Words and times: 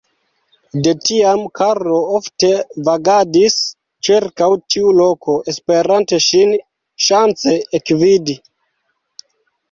De 0.85 0.91
tiam 1.07 1.41
Karlo 1.57 1.97
ofte 2.19 2.47
vagadis 2.87 3.57
ĉirkaŭ 4.09 4.47
tiu 4.75 4.93
loko, 5.01 5.35
esperante 5.53 6.19
ŝin 6.29 6.55
ŝance 7.09 7.55
ekvidi. 7.81 8.37